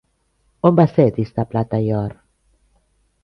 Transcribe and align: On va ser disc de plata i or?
On 0.69 0.73
va 0.79 0.85
ser 0.93 1.05
disc 1.17 1.37
de 1.41 1.45
plata 1.51 1.81
i 1.89 1.93
or? 1.99 2.17